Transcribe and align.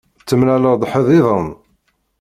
Temlaleḍ-d 0.27 0.83
ḥedd-iḍen? 0.91 1.47